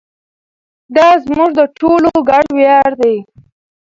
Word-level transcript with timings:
دا 0.95 1.07
زموږ 1.25 1.49
د 1.59 1.61
ټولو 1.77 2.09
ګډ 2.29 2.45
ویاړ 2.57 2.91
دی. 3.01 3.17